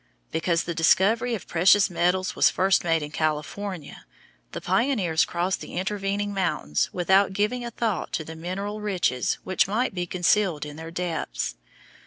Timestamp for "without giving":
6.91-7.63